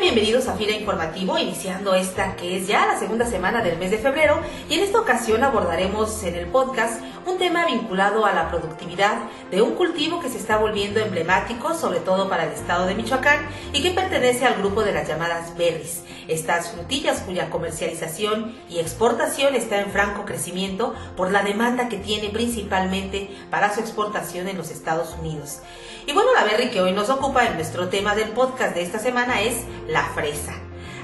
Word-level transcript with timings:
Bienvenidos 0.00 0.48
a 0.48 0.54
Fira 0.54 0.72
Informativo, 0.72 1.36
iniciando 1.36 1.94
esta 1.94 2.34
que 2.34 2.56
es 2.56 2.66
ya 2.66 2.86
la 2.86 2.98
segunda 2.98 3.26
semana 3.26 3.62
del 3.62 3.76
mes 3.76 3.90
de 3.90 3.98
febrero 3.98 4.40
y 4.70 4.74
en 4.78 4.80
esta 4.80 4.98
ocasión 4.98 5.44
abordaremos 5.44 6.22
en 6.24 6.36
el 6.36 6.46
podcast 6.46 7.02
un 7.26 7.36
tema 7.36 7.66
vinculado 7.66 8.24
a 8.24 8.32
la 8.32 8.48
productividad 8.48 9.18
de 9.50 9.60
un 9.60 9.74
cultivo 9.74 10.18
que 10.20 10.30
se 10.30 10.38
está 10.38 10.56
volviendo 10.56 11.00
emblemático, 11.00 11.74
sobre 11.74 12.00
todo 12.00 12.30
para 12.30 12.44
el 12.44 12.52
estado 12.52 12.86
de 12.86 12.94
Michoacán, 12.94 13.46
y 13.74 13.82
que 13.82 13.90
pertenece 13.90 14.46
al 14.46 14.54
grupo 14.54 14.82
de 14.82 14.92
las 14.92 15.06
llamadas 15.06 15.54
berries, 15.56 16.02
estas 16.28 16.70
frutillas 16.70 17.20
cuya 17.20 17.50
comercialización 17.50 18.56
y 18.70 18.78
exportación 18.78 19.54
está 19.54 19.82
en 19.82 19.90
franco 19.90 20.24
crecimiento 20.24 20.94
por 21.14 21.30
la 21.30 21.42
demanda 21.42 21.90
que 21.90 21.98
tiene 21.98 22.30
principalmente 22.30 23.28
para 23.50 23.72
su 23.74 23.80
exportación 23.80 24.48
en 24.48 24.56
los 24.56 24.70
Estados 24.70 25.14
Unidos. 25.20 25.60
Y 26.06 26.12
bueno, 26.12 26.32
la 26.34 26.44
berry 26.44 26.70
que 26.70 26.80
hoy 26.80 26.92
nos 26.92 27.10
ocupa 27.10 27.46
en 27.46 27.54
nuestro 27.54 27.88
tema 27.88 28.14
del 28.14 28.30
podcast 28.30 28.74
de 28.74 28.82
esta 28.82 28.98
semana 28.98 29.42
es 29.42 29.56
la 29.90 30.04
fresa. 30.14 30.54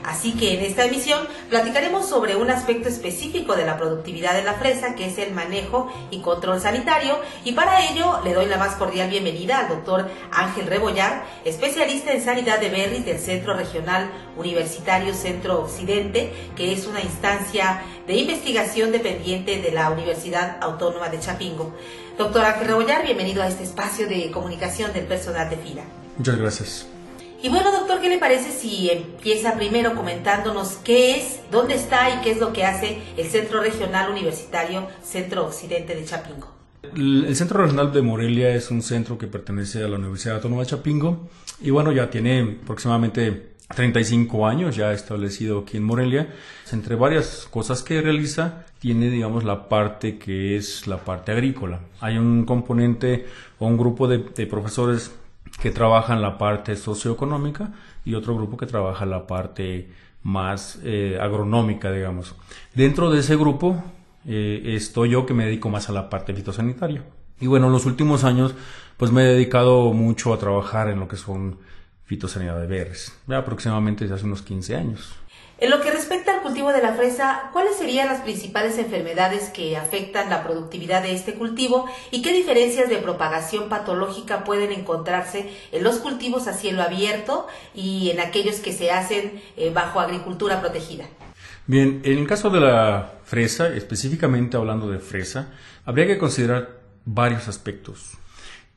Así 0.06 0.34
que 0.34 0.54
en 0.54 0.64
esta 0.64 0.84
emisión 0.84 1.26
platicaremos 1.50 2.08
sobre 2.08 2.36
un 2.36 2.48
aspecto 2.48 2.88
específico 2.88 3.56
de 3.56 3.66
la 3.66 3.76
productividad 3.76 4.34
de 4.34 4.44
la 4.44 4.54
fresa, 4.54 4.94
que 4.94 5.06
es 5.06 5.18
el 5.18 5.34
manejo 5.34 5.92
y 6.12 6.20
control 6.20 6.60
sanitario, 6.60 7.18
y 7.44 7.52
para 7.52 7.90
ello 7.90 8.20
le 8.22 8.32
doy 8.32 8.46
la 8.46 8.56
más 8.56 8.76
cordial 8.76 9.10
bienvenida 9.10 9.58
al 9.58 9.68
doctor 9.68 10.08
Ángel 10.30 10.68
Rebollar, 10.68 11.24
especialista 11.44 12.12
en 12.12 12.22
sanidad 12.22 12.60
de 12.60 12.70
berries 12.70 13.04
del 13.04 13.18
Centro 13.18 13.54
Regional 13.54 14.08
Universitario 14.36 15.12
Centro 15.12 15.60
Occidente, 15.60 16.32
que 16.54 16.72
es 16.72 16.86
una 16.86 17.00
instancia 17.00 17.82
de 18.06 18.14
investigación 18.14 18.92
dependiente 18.92 19.60
de 19.60 19.72
la 19.72 19.90
Universidad 19.90 20.58
Autónoma 20.60 21.08
de 21.08 21.18
Chapingo. 21.18 21.74
Doctor 22.16 22.44
Ángel 22.44 22.68
Rebollar, 22.68 23.02
bienvenido 23.04 23.42
a 23.42 23.48
este 23.48 23.64
espacio 23.64 24.06
de 24.06 24.30
comunicación 24.30 24.92
del 24.92 25.06
personal 25.06 25.50
de 25.50 25.56
FIRA. 25.56 25.84
Muchas 26.16 26.36
gracias. 26.36 26.95
Y 27.46 27.48
bueno, 27.48 27.70
doctor, 27.70 28.00
¿qué 28.00 28.08
le 28.08 28.18
parece 28.18 28.50
si 28.50 28.90
empieza 28.90 29.54
primero 29.54 29.94
comentándonos 29.94 30.78
qué 30.82 31.16
es, 31.16 31.38
dónde 31.52 31.76
está 31.76 32.10
y 32.10 32.20
qué 32.24 32.32
es 32.32 32.40
lo 32.40 32.52
que 32.52 32.64
hace 32.64 32.98
el 33.16 33.28
Centro 33.28 33.60
Regional 33.60 34.10
Universitario 34.10 34.88
Centro 35.00 35.46
Occidente 35.46 35.94
de 35.94 36.04
Chapingo? 36.04 36.48
El 36.96 37.36
Centro 37.36 37.62
Regional 37.62 37.92
de 37.92 38.02
Morelia 38.02 38.52
es 38.52 38.72
un 38.72 38.82
centro 38.82 39.16
que 39.16 39.28
pertenece 39.28 39.84
a 39.84 39.86
la 39.86 39.96
Universidad 39.96 40.34
Autónoma 40.34 40.62
de 40.62 40.70
Chapingo 40.70 41.28
y 41.60 41.70
bueno, 41.70 41.92
ya 41.92 42.10
tiene 42.10 42.58
aproximadamente 42.64 43.52
35 43.72 44.44
años 44.44 44.74
ya 44.74 44.92
establecido 44.92 45.60
aquí 45.60 45.76
en 45.76 45.84
Morelia. 45.84 46.34
Entre 46.72 46.96
varias 46.96 47.46
cosas 47.48 47.84
que 47.84 48.02
realiza, 48.02 48.64
tiene, 48.80 49.08
digamos, 49.08 49.44
la 49.44 49.68
parte 49.68 50.18
que 50.18 50.56
es 50.56 50.88
la 50.88 50.96
parte 50.96 51.30
agrícola. 51.30 51.78
Hay 52.00 52.18
un 52.18 52.44
componente 52.44 53.24
o 53.60 53.68
un 53.68 53.76
grupo 53.76 54.08
de, 54.08 54.18
de 54.18 54.46
profesores 54.48 55.12
que 55.66 55.72
trabajan 55.72 56.22
la 56.22 56.38
parte 56.38 56.76
socioeconómica 56.76 57.72
y 58.04 58.14
otro 58.14 58.36
grupo 58.36 58.56
que 58.56 58.66
trabaja 58.66 59.04
la 59.04 59.26
parte 59.26 59.90
más 60.22 60.78
eh, 60.84 61.18
agronómica, 61.20 61.90
digamos. 61.90 62.36
Dentro 62.72 63.10
de 63.10 63.18
ese 63.18 63.34
grupo 63.34 63.82
eh, 64.28 64.62
estoy 64.76 65.10
yo 65.10 65.26
que 65.26 65.34
me 65.34 65.46
dedico 65.46 65.68
más 65.68 65.88
a 65.88 65.92
la 65.92 66.08
parte 66.08 66.32
fitosanitaria. 66.34 67.02
Y 67.40 67.48
bueno, 67.48 67.66
en 67.66 67.72
los 67.72 67.84
últimos 67.84 68.22
años 68.22 68.54
pues 68.96 69.10
me 69.10 69.22
he 69.22 69.26
dedicado 69.26 69.92
mucho 69.92 70.32
a 70.32 70.38
trabajar 70.38 70.88
en 70.88 71.00
lo 71.00 71.08
que 71.08 71.16
son 71.16 71.58
fitosanidad 72.04 72.60
de 72.60 72.68
berries, 72.68 73.12
aproximadamente 73.26 74.04
desde 74.04 74.14
hace 74.14 74.26
unos 74.26 74.42
15 74.42 74.76
años. 74.76 75.16
En 75.58 75.70
lo 75.70 75.80
que 75.80 75.90
respecta 75.90 76.34
al 76.34 76.42
cultivo 76.42 76.70
de 76.70 76.82
la 76.82 76.92
fresa, 76.92 77.48
¿cuáles 77.54 77.76
serían 77.76 78.08
las 78.08 78.20
principales 78.20 78.76
enfermedades 78.76 79.48
que 79.48 79.78
afectan 79.78 80.28
la 80.28 80.44
productividad 80.44 81.02
de 81.02 81.14
este 81.14 81.32
cultivo 81.32 81.86
y 82.10 82.20
qué 82.20 82.34
diferencias 82.34 82.90
de 82.90 82.98
propagación 82.98 83.70
patológica 83.70 84.44
pueden 84.44 84.70
encontrarse 84.70 85.50
en 85.72 85.82
los 85.82 85.96
cultivos 85.96 86.46
a 86.46 86.52
cielo 86.52 86.82
abierto 86.82 87.46
y 87.74 88.10
en 88.10 88.20
aquellos 88.20 88.56
que 88.56 88.74
se 88.74 88.90
hacen 88.90 89.40
eh, 89.56 89.70
bajo 89.72 89.98
agricultura 89.98 90.60
protegida? 90.60 91.06
Bien, 91.66 92.02
en 92.04 92.18
el 92.18 92.26
caso 92.26 92.50
de 92.50 92.60
la 92.60 93.14
fresa, 93.24 93.68
específicamente 93.68 94.58
hablando 94.58 94.90
de 94.90 94.98
fresa, 94.98 95.54
habría 95.86 96.06
que 96.06 96.18
considerar 96.18 96.80
varios 97.06 97.48
aspectos. 97.48 98.12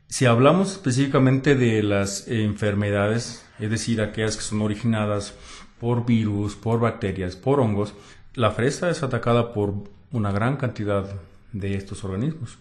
Si 0.08 0.26
hablamos 0.26 0.72
específicamente 0.72 1.56
de 1.56 1.84
las 1.84 2.30
enfermedades, 2.30 3.46
es 3.60 3.70
decir, 3.70 4.02
aquellas 4.02 4.38
que 4.38 4.44
son 4.44 4.62
originadas 4.62 5.34
por 5.80 6.06
virus, 6.06 6.56
por 6.56 6.80
bacterias, 6.80 7.36
por 7.36 7.60
hongos, 7.60 7.94
la 8.36 8.52
fresa 8.52 8.90
es 8.90 9.04
atacada 9.04 9.54
por 9.54 9.74
una 10.12 10.32
gran 10.32 10.58
cantidad 10.58 11.06
de 11.52 11.76
estos 11.76 12.04
organismos. 12.04 12.58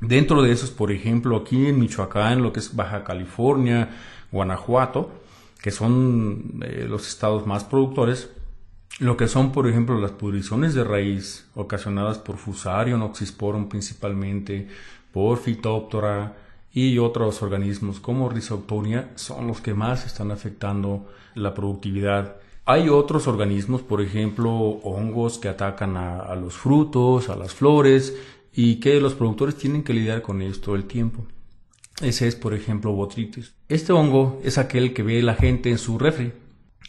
Dentro 0.00 0.42
de 0.42 0.50
esos, 0.50 0.70
por 0.70 0.90
ejemplo, 0.90 1.36
aquí 1.36 1.66
en 1.66 1.78
Michoacán, 1.78 2.42
lo 2.42 2.52
que 2.52 2.60
es 2.60 2.74
Baja 2.74 3.04
California, 3.04 3.90
Guanajuato, 4.32 5.12
que 5.62 5.70
son 5.70 6.60
eh, 6.62 6.86
los 6.88 7.06
estados 7.06 7.46
más 7.46 7.62
productores, 7.62 8.30
lo 8.98 9.16
que 9.16 9.28
son, 9.28 9.52
por 9.52 9.68
ejemplo, 9.68 10.00
las 10.00 10.10
pudriciones 10.10 10.74
de 10.74 10.84
raíz 10.84 11.48
ocasionadas 11.54 12.18
por 12.18 12.36
Fusarium 12.36 13.02
oxysporum 13.02 13.68
principalmente, 13.68 14.68
por 15.12 15.38
Phytophthora 15.38 16.36
y 16.72 16.98
otros 16.98 17.42
organismos 17.42 18.00
como 18.00 18.28
Rhizoctonia, 18.28 19.12
son 19.14 19.46
los 19.46 19.60
que 19.60 19.72
más 19.72 20.04
están 20.04 20.30
afectando 20.30 21.08
la 21.34 21.54
productividad 21.54 22.41
hay 22.64 22.88
otros 22.88 23.26
organismos, 23.26 23.82
por 23.82 24.00
ejemplo, 24.00 24.50
hongos 24.52 25.38
que 25.38 25.48
atacan 25.48 25.96
a, 25.96 26.34
los 26.36 26.54
frutos, 26.54 27.28
a 27.28 27.36
las 27.36 27.52
flores, 27.52 28.16
y 28.54 28.76
que 28.76 29.00
los 29.00 29.14
productores 29.14 29.56
tienen 29.56 29.82
que 29.82 29.94
lidiar 29.94 30.22
con 30.22 30.42
esto 30.42 30.66
todo 30.66 30.76
el 30.76 30.84
tiempo. 30.84 31.26
Ese 32.00 32.28
es, 32.28 32.36
por 32.36 32.54
ejemplo, 32.54 32.92
botritis. 32.92 33.54
Este 33.68 33.92
hongo 33.92 34.40
es 34.44 34.58
aquel 34.58 34.92
que 34.92 35.02
ve 35.02 35.22
la 35.22 35.34
gente 35.34 35.70
en 35.70 35.78
su 35.78 35.98
refri. 35.98 36.32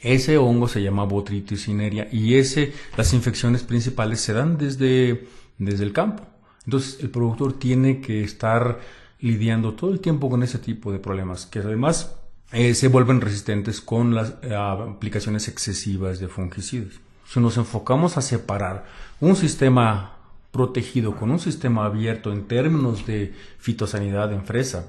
Ese 0.02 0.38
hongo 0.38 0.68
se 0.68 0.84
llama 0.84 1.06
botritis 1.06 1.64
cinerea 1.64 2.08
y 2.12 2.36
ese, 2.36 2.74
las 2.98 3.14
infecciones 3.14 3.64
principales 3.64 4.20
se 4.20 4.34
dan 4.34 4.58
desde, 4.58 5.28
desde 5.58 5.84
el 5.86 5.94
campo. 5.94 6.24
Entonces, 6.66 7.00
el 7.02 7.10
productor 7.10 7.54
tiene 7.54 8.02
que 8.02 8.24
estar 8.24 8.80
lidiando 9.20 9.74
todo 9.74 9.92
el 9.92 10.02
tiempo 10.02 10.30
con 10.30 10.44
ese 10.44 10.60
tipo 10.60 10.92
de 10.92 11.00
problemas, 11.00 11.46
que 11.46 11.60
además 11.60 12.16
eh, 12.54 12.76
se 12.76 12.88
vuelven 12.88 13.20
resistentes 13.20 13.82
con 13.82 14.14
las 14.14 14.36
eh, 14.44 14.56
aplicaciones 14.56 15.48
excesivas 15.48 16.20
de 16.20 16.28
fungicidas. 16.28 16.94
Si 17.26 17.40
nos 17.40 17.58
enfocamos 17.58 18.16
a 18.16 18.22
separar 18.22 18.86
un 19.20 19.36
sistema 19.36 20.18
protegido 20.52 21.16
con 21.16 21.32
un 21.32 21.40
sistema 21.40 21.86
abierto 21.86 22.32
en 22.32 22.48
términos 22.48 23.08
de 23.08 23.34
fitosanidad 23.58 24.32
en 24.32 24.46
fresa, 24.46 24.86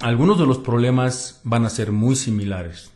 algunos 0.00 0.38
de 0.38 0.46
los 0.46 0.58
problemas 0.58 1.40
van 1.44 1.64
a 1.64 1.70
ser 1.70 1.92
muy 1.92 2.14
similares. 2.14 2.92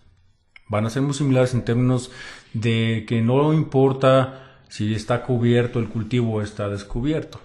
Van 0.68 0.84
a 0.84 0.90
ser 0.90 1.00
muy 1.00 1.14
similares 1.14 1.54
en 1.54 1.64
términos 1.64 2.10
de 2.52 3.06
que 3.08 3.22
no 3.22 3.54
importa 3.54 4.58
si 4.68 4.94
está 4.94 5.22
cubierto 5.22 5.78
el 5.78 5.88
cultivo 5.88 6.34
o 6.34 6.42
está 6.42 6.68
descubierto. 6.68 7.40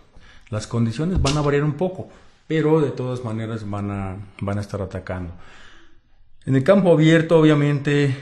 Las 0.50 0.68
condiciones 0.68 1.22
van 1.22 1.38
a 1.38 1.42
variar 1.42 1.64
un 1.64 1.74
poco, 1.74 2.10
pero 2.46 2.82
de 2.82 2.92
todas 2.92 3.24
maneras 3.24 3.70
van 3.70 3.90
a, 3.90 4.18
van 4.42 4.58
a 4.58 4.62
estar 4.62 4.82
atacando. 4.82 5.34
En 6.48 6.56
el 6.56 6.64
campo 6.64 6.94
abierto, 6.94 7.38
obviamente, 7.38 8.16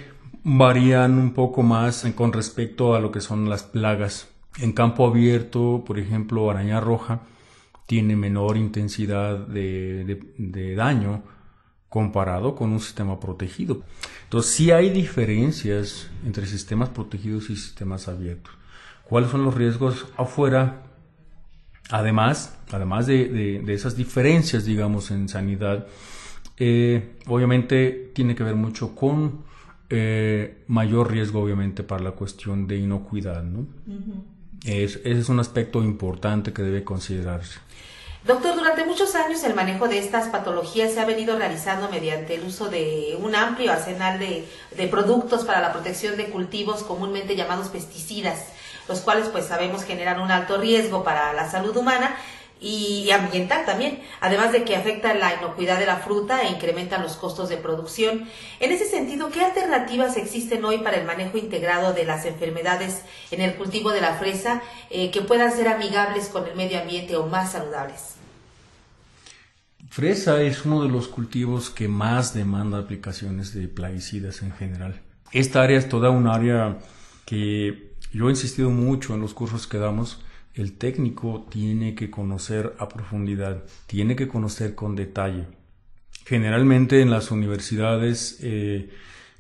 varían 0.44 1.20
un 1.20 1.36
poco 1.36 1.62
más 1.62 2.08
con 2.16 2.34
respecto 2.34 2.96
a 2.96 3.00
lo 3.00 3.12
que 3.12 3.22
son 3.22 3.48
las 3.52 3.62
plagas. 3.62 4.30
En 4.58 4.74
campo 4.74 5.06
abierto, 5.06 5.84
por 5.86 6.00
ejemplo, 6.00 6.50
araña 6.50 6.80
roja 6.80 7.22
tiene 7.86 8.16
menor 8.16 8.58
intensidad 8.58 9.38
de, 9.38 10.74
daño 10.76 11.22
comparado 11.88 12.56
con 12.56 12.72
un 12.72 12.80
sistema 12.80 13.20
protegido. 13.20 13.84
Entonces, 14.24 14.54
sí 14.54 14.72
hay 14.72 14.90
diferencias 14.90 16.10
entre 16.26 16.48
sistemas 16.48 16.90
protegidos 16.90 17.52
y 17.52 17.56
sistemas 17.56 18.08
abiertos. 18.08 18.56
¿Cuáles 19.04 19.30
son 19.30 19.46
los 19.46 19.54
riesgos 19.54 20.08
afuera? 20.18 20.82
Además, 21.92 22.58
además 22.72 23.06
de 23.06 23.64
esas 23.68 23.96
diferencias, 23.96 24.66
digamos, 24.66 25.12
en 25.12 25.30
sanidad, 25.30 25.86
eh, 26.58 27.18
obviamente 27.28 28.12
tiene 28.14 28.36
que 28.36 28.44
ver 28.44 28.56
mucho 28.56 28.96
con 28.96 29.44
eh, 29.90 30.64
mayor 30.68 31.12
riesgo, 31.12 31.42
obviamente, 31.42 31.84
para 31.84 32.04
la 32.04 32.12
cuestión 32.12 32.68
de 32.68 32.78
inocuidad. 32.78 33.44
¿no? 33.44 33.68
es, 34.66 34.96
ese 34.98 35.20
es 35.20 35.30
un 35.30 35.40
aspecto 35.40 35.84
importante 35.84 36.54
que 36.54 36.64
debe 36.64 36.84
considerarse. 36.84 37.60
Doctor, 38.26 38.56
durante 38.56 38.84
muchos 38.86 39.14
años 39.14 39.44
el 39.44 39.54
manejo 39.54 39.88
de 39.88 40.00
estas 40.00 40.30
patologías 40.30 40.94
se 40.94 41.00
ha 41.00 41.06
venido 41.06 41.38
realizando 41.38 41.90
mediante 41.92 42.34
el 42.34 42.44
uso 42.44 42.70
de 42.70 43.16
un 43.22 43.36
amplio 43.36 43.72
arsenal 43.72 44.18
de, 44.18 44.48
de, 44.76 44.88
productos 44.88 45.46
para 45.46 45.62
la 45.62 45.72
protección 45.72 46.18
de 46.18 46.32
cultivos 46.32 46.82
comúnmente 46.82 47.36
llamados 47.36 47.68
pesticidas, 47.68 48.48
los 48.88 49.02
cuales 49.02 49.28
pues 49.28 49.46
sabemos 49.46 49.84
generan 49.84 50.20
un 50.20 50.32
alto 50.32 50.58
riesgo 50.58 51.04
para 51.04 51.34
la 51.34 51.52
salud 51.52 51.78
humana 51.78 52.16
y 52.62 53.12
ambiental 53.12 53.66
también, 53.66 54.02
además 54.22 54.52
de 54.52 54.64
que 54.64 54.76
afecta 54.76 55.14
la 55.14 55.36
inocuidad 55.36 55.80
de 55.80 55.86
la 55.86 55.98
fruta 55.98 56.44
e 56.44 56.52
incrementan 56.52 57.04
los 57.04 57.18
costos 57.18 57.50
de 57.50 57.58
producción. 57.58 58.28
En 58.60 58.72
ese 58.72 58.86
sentido, 58.86 59.30
¿qué 59.30 59.42
alternativas 59.42 60.18
existen 60.18 60.64
hoy 60.64 60.80
para 60.80 60.98
el 60.98 61.06
manejo 61.06 61.38
integrado 61.38 61.94
de 61.94 62.06
las 62.06 62.26
enfermedades 62.26 63.02
en 63.32 63.42
el 63.42 63.56
cultivo 63.56 63.92
de 63.92 64.02
la 64.02 64.16
fresa 64.16 64.62
eh, 64.90 65.12
que 65.12 65.22
puedan 65.22 65.52
ser 65.52 65.68
amigables 65.68 66.30
con 66.30 66.48
el 66.48 66.56
medio 66.56 66.80
ambiente 66.80 67.16
o 67.16 67.28
más 67.28 67.52
saludables? 67.52 68.16
Fresa 69.90 70.42
es 70.42 70.66
uno 70.66 70.84
de 70.84 70.90
los 70.90 71.08
cultivos 71.08 71.70
que 71.70 71.88
más 71.88 72.34
demanda 72.34 72.80
aplicaciones 72.80 73.54
de 73.54 73.68
plaguicidas 73.68 74.42
en 74.42 74.52
general. 74.52 75.02
Esta 75.32 75.62
área 75.62 75.78
es 75.78 75.88
toda 75.88 76.10
un 76.10 76.28
área 76.28 76.80
que 77.26 77.94
yo 78.12 78.28
he 78.28 78.32
insistido 78.32 78.70
mucho 78.70 79.14
en 79.14 79.22
los 79.22 79.34
cursos 79.34 79.68
que 79.68 79.78
damos 79.78 80.22
el 80.56 80.78
técnico 80.78 81.46
tiene 81.50 81.96
que 81.96 82.10
conocer 82.10 82.76
a 82.80 82.88
profundidad, 82.88 83.64
tiene 83.88 84.16
que 84.16 84.28
conocer 84.28 84.74
con 84.74 84.96
detalle. 84.96 85.48
Generalmente 86.26 87.02
en 87.02 87.12
las 87.12 87.30
universidades, 87.30 88.40
eh, 88.42 88.90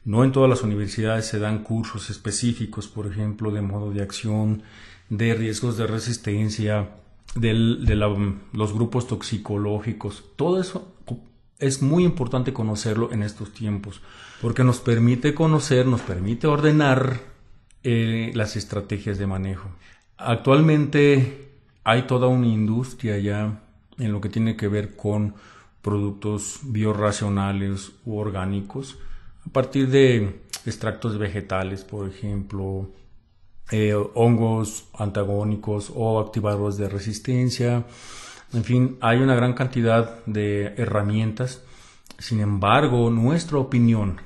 no 0.04 0.24
en 0.24 0.32
todas 0.32 0.50
las 0.50 0.62
universidades 0.62 1.26
se 1.26 1.40
dan 1.40 1.64
cursos 1.64 2.10
específicos, 2.10 2.88
por 2.88 3.08
ejemplo, 3.08 3.52
de 3.52 3.62
modo 3.62 3.92
de 3.92 4.04
acción, 4.04 4.64
de 5.10 5.34
riesgos 5.34 5.78
de 5.78 5.88
resistencia, 5.88 6.90
de 7.36 7.54
los 8.54 8.74
grupos 8.74 9.08
toxicológicos. 9.08 10.26
Todo 10.36 10.62
eso 10.62 10.94
es 11.60 11.82
muy 11.82 12.04
importante 12.04 12.54
conocerlo 12.54 13.12
en 13.12 13.24
estos 13.24 13.54
tiempos, 13.54 14.02
porque 14.42 14.64
nos 14.64 14.80
permite 14.80 15.34
conocer, 15.34 15.86
nos 15.86 16.02
permite 16.02 16.48
ordenar 16.48 17.22
eh, 17.84 18.32
las 18.36 18.56
estrategias 18.56 19.18
de 19.18 19.28
manejo. 19.28 19.70
Actualmente 20.18 21.50
hay 21.84 22.04
toda 22.04 22.28
una 22.28 22.48
industria 22.48 23.18
ya 23.18 23.62
en 23.98 24.12
lo 24.12 24.22
que 24.22 24.30
tiene 24.30 24.56
que 24.56 24.68
ver 24.68 24.96
con 24.96 25.36
productos 25.82 26.62
biorracionales 26.64 27.92
u 28.06 28.18
orgánicos 28.18 28.98
a 29.46 29.50
partir 29.52 29.90
de 29.90 30.42
extractos 30.66 31.18
vegetales, 31.18 31.84
por 31.84 32.10
ejemplo, 32.10 32.90
eh, 33.72 33.94
hongos 34.16 34.88
antagónicos 34.98 35.92
o 35.94 36.20
activadores 36.20 36.78
de 36.78 36.90
resistencia. 36.90 37.86
En 38.54 38.64
fin, 38.64 38.98
hay 39.02 39.20
una 39.20 39.36
gran 39.36 39.54
cantidad 39.54 40.24
de 40.26 40.74
herramientas. 40.78 41.62
Sin 42.18 42.40
embargo, 42.40 43.12
nuestra 43.12 43.60
opinión, 43.60 44.22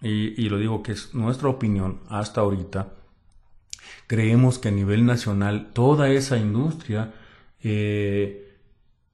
y 0.00 0.48
lo 0.48 0.58
digo 0.58 0.82
que 0.82 0.92
es 0.92 1.14
nuestra 1.14 1.48
opinión 1.48 2.00
hasta 2.08 2.40
ahorita, 2.40 2.92
creemos 4.06 4.58
que 4.58 4.68
a 4.68 4.72
nivel 4.72 5.06
nacional 5.06 5.70
toda 5.72 6.10
esa 6.10 6.36
industria 6.36 7.12
eh, 7.62 8.52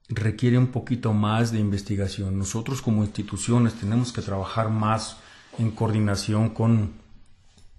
requiere 0.09 0.57
un 0.57 0.67
poquito 0.67 1.13
más 1.13 1.51
de 1.51 1.59
investigación. 1.59 2.37
Nosotros 2.37 2.81
como 2.81 3.03
instituciones 3.03 3.75
tenemos 3.75 4.11
que 4.11 4.21
trabajar 4.21 4.69
más 4.69 5.17
en 5.57 5.71
coordinación 5.71 6.49
con, 6.49 6.93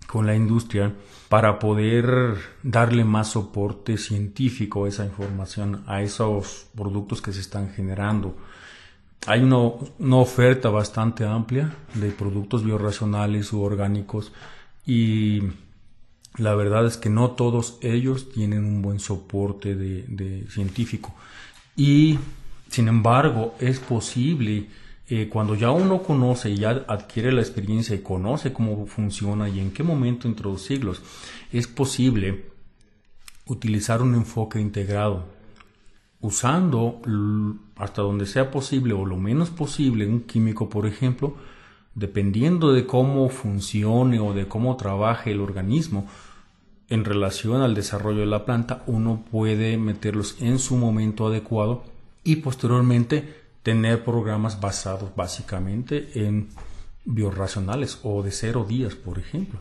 con 0.06 0.26
la 0.26 0.35
industria 0.35 0.94
para 1.29 1.58
poder 1.58 2.37
darle 2.62 3.05
más 3.05 3.32
soporte 3.32 3.96
científico 3.96 4.85
a 4.85 4.88
esa 4.88 5.05
información, 5.05 5.82
a 5.87 6.03
esos 6.03 6.67
productos 6.75 7.20
que 7.20 7.32
se 7.32 7.41
están 7.41 7.70
generando. 7.70 8.37
Hay 9.26 9.43
una, 9.43 9.58
una 9.99 10.17
oferta 10.17 10.70
bastante 10.70 11.26
amplia 11.26 11.75
de 11.94 12.11
productos 12.11 12.64
biorracionales 12.64 13.53
u 13.53 13.61
orgánicos 13.61 14.32
y 14.87 15.43
la 16.37 16.55
verdad 16.55 16.87
es 16.87 16.97
que 16.97 17.11
no 17.11 17.32
todos 17.32 17.79
ellos 17.82 18.31
tienen 18.31 18.65
un 18.65 18.82
buen 18.82 19.00
soporte 19.00 19.75
de, 19.75 20.47
científico. 20.49 21.15
Y 21.77 22.19
sin 22.69 22.88
embargo, 22.88 23.55
es 23.59 23.81
posible, 23.81 24.69
eh, 25.09 25.29
cuando 25.29 25.55
ya 25.55 25.71
uno 25.71 26.03
conoce 26.03 26.50
y 26.50 26.56
ya 26.56 26.85
adquiere 26.88 27.32
la 27.32 27.41
experiencia 27.41 27.94
y 27.94 28.00
conoce 28.00 28.53
cómo 28.53 28.87
funciona 28.87 29.49
y 29.49 29.59
en 29.59 29.73
qué 29.73 29.82
momento 29.82 30.29
introducirlos, 30.29 31.03
es 31.53 31.67
posible 31.67 32.44
utilizar 33.47 34.00
un 34.00 34.15
enfoque 34.15 34.61
integrado, 34.61 35.25
usando 36.21 37.00
hasta 37.77 38.03
donde 38.03 38.27
sea 38.27 38.50
posible 38.50 38.94
o 38.94 39.05
lo 39.05 39.17
menos 39.17 39.50
posible 39.50 40.06
un 40.06 40.21
químico, 40.21 40.69
por 40.69 40.87
ejemplo, 40.87 41.35
dependiendo 41.95 42.73
de 42.73 42.87
cómo 42.87 43.29
funcione 43.29 44.21
o 44.21 44.33
de 44.33 44.47
cómo 44.47 44.77
trabaje 44.77 45.33
el 45.33 45.41
organismo, 45.41 46.07
en 46.89 47.05
relación 47.05 47.63
al 47.63 47.75
desarrollo 47.75 48.21
de 48.21 48.27
la 48.27 48.45
planta, 48.45 48.83
uno 48.87 49.23
puede 49.31 49.79
meterlos 49.79 50.37
en 50.41 50.59
su 50.59 50.77
momento 50.77 51.29
adecuado 51.29 51.85
y 52.25 52.37
posteriormente 52.37 53.41
tener 53.63 54.05
programas 54.05 54.61
basados 54.61 55.15
básicamente 55.15 56.11
en 56.15 56.49
biorracionales 57.05 58.01
o 58.03 58.23
de 58.23 58.33
cero 58.33 58.67
días, 58.69 58.95
por 58.95 59.19
ejemplo. 59.19 59.61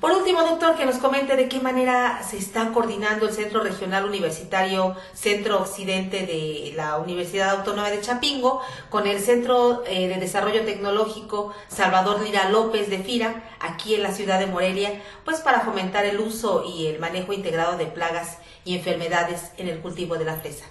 Por 0.00 0.12
último, 0.12 0.42
doctor, 0.42 0.76
que 0.76 0.86
nos 0.86 0.98
comente 0.98 1.34
de 1.34 1.48
qué 1.48 1.60
manera 1.60 2.22
se 2.22 2.38
está 2.38 2.72
coordinando 2.72 3.26
el 3.26 3.34
Centro 3.34 3.64
Regional 3.64 4.04
Universitario 4.04 4.94
Centro 5.12 5.60
Occidente 5.60 6.24
de 6.24 6.72
la 6.76 6.98
Universidad 6.98 7.50
Autónoma 7.58 7.90
de 7.90 8.00
Chapingo 8.00 8.60
con 8.90 9.08
el 9.08 9.18
Centro 9.18 9.82
eh, 9.88 10.06
de 10.06 10.20
Desarrollo 10.20 10.64
Tecnológico 10.64 11.52
Salvador 11.66 12.22
Lira 12.22 12.48
López 12.48 12.88
de 12.90 12.98
Fira, 12.98 13.50
aquí 13.58 13.96
en 13.96 14.04
la 14.04 14.12
ciudad 14.12 14.38
de 14.38 14.46
Morelia, 14.46 15.02
pues 15.24 15.40
para 15.40 15.62
fomentar 15.62 16.06
el 16.06 16.20
uso 16.20 16.62
y 16.64 16.86
el 16.86 17.00
manejo 17.00 17.32
integrado 17.32 17.76
de 17.76 17.86
plagas 17.86 18.38
y 18.64 18.76
enfermedades 18.76 19.50
en 19.56 19.66
el 19.66 19.80
cultivo 19.80 20.16
de 20.16 20.24
la 20.24 20.36
fresa. 20.36 20.66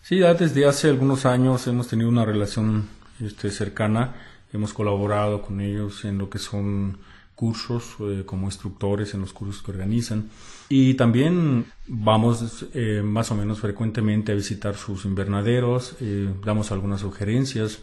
Sí, 0.00 0.20
ya 0.20 0.32
desde 0.32 0.66
hace 0.66 0.88
algunos 0.88 1.26
años 1.26 1.66
hemos 1.66 1.88
tenido 1.88 2.08
una 2.08 2.24
relación 2.24 2.88
este, 3.22 3.50
cercana, 3.50 4.14
hemos 4.50 4.72
colaborado 4.72 5.42
con 5.42 5.60
ellos 5.60 6.06
en 6.06 6.16
lo 6.16 6.30
que 6.30 6.38
son 6.38 6.98
cursos 7.42 7.96
eh, 7.98 8.22
como 8.24 8.46
instructores 8.46 9.14
en 9.14 9.20
los 9.20 9.32
cursos 9.32 9.64
que 9.64 9.72
organizan 9.72 10.30
y 10.68 10.94
también 10.94 11.64
vamos 11.88 12.66
eh, 12.72 13.02
más 13.04 13.32
o 13.32 13.34
menos 13.34 13.58
frecuentemente 13.58 14.30
a 14.30 14.36
visitar 14.36 14.76
sus 14.76 15.06
invernaderos, 15.06 15.96
eh, 16.00 16.32
damos 16.44 16.70
algunas 16.70 17.00
sugerencias 17.00 17.82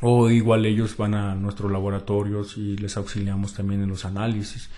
o 0.00 0.30
igual 0.30 0.64
ellos 0.64 0.96
van 0.96 1.14
a 1.14 1.34
nuestros 1.34 1.70
laboratorios 1.70 2.56
y 2.56 2.78
les 2.78 2.96
auxiliamos 2.96 3.52
también 3.52 3.82
en 3.82 3.90
los 3.90 4.06
análisis 4.06 4.70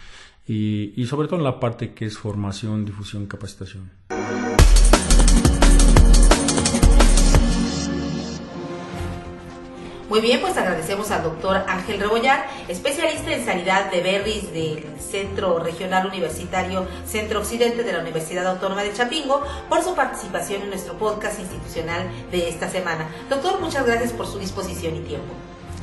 y, 0.49 1.01
y 1.01 1.07
sobre 1.07 1.29
todo 1.29 1.39
en 1.39 1.45
la 1.45 1.61
parte 1.61 1.95
que 1.95 2.07
es 2.07 2.19
formación, 2.19 2.85
difusión, 2.85 3.27
capacitación. 3.27 3.89
Muy 10.13 10.21
bien, 10.21 10.43
pues 10.43 10.55
agradecemos 10.59 11.11
al 11.11 11.23
doctor 11.23 11.65
Ángel 11.67 11.99
Rebollar, 11.99 12.47
especialista 12.69 13.33
en 13.33 13.47
sanidad 13.47 13.91
de 13.91 14.03
berries 14.03 14.53
del 14.53 14.85
Centro 15.01 15.59
Regional 15.59 16.07
Universitario 16.07 16.87
Centro 17.07 17.41
Occidente 17.41 17.83
de 17.83 17.95
la 17.95 18.01
Universidad 18.01 18.47
Autónoma 18.47 18.83
de 18.83 18.93
Chapingo, 18.93 19.43
por 19.71 19.83
su 19.83 19.95
participación 19.95 20.61
en 20.61 20.69
nuestro 20.69 20.99
podcast 20.99 21.41
institucional 21.41 22.11
de 22.31 22.51
esta 22.51 22.69
semana. 22.69 23.09
Doctor, 23.31 23.59
muchas 23.59 23.87
gracias 23.87 24.13
por 24.13 24.27
su 24.27 24.39
disposición 24.39 24.97
y 24.97 25.01
tiempo. 25.01 25.33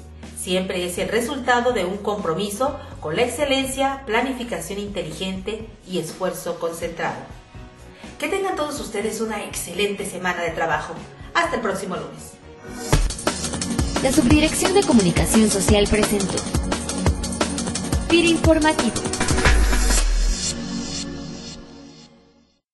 siempre 0.48 0.86
es 0.86 0.96
el 0.96 1.10
resultado 1.10 1.72
de 1.72 1.84
un 1.84 1.98
compromiso 1.98 2.78
con 3.00 3.16
la 3.16 3.22
excelencia, 3.22 4.02
planificación 4.06 4.78
inteligente 4.78 5.66
y 5.86 5.98
esfuerzo 5.98 6.58
concentrado. 6.58 7.18
Que 8.18 8.28
tengan 8.28 8.56
todos 8.56 8.80
ustedes 8.80 9.20
una 9.20 9.44
excelente 9.44 10.06
semana 10.06 10.42
de 10.42 10.52
trabajo. 10.52 10.94
Hasta 11.34 11.56
el 11.56 11.60
próximo 11.60 11.96
lunes. 11.96 12.32
La 14.02 14.10
Subdirección 14.10 14.72
de 14.72 14.84
Comunicación 14.84 15.50
Social 15.50 15.86
presentó 15.86 16.42
PIR 18.08 18.24
Informativo 18.24 19.17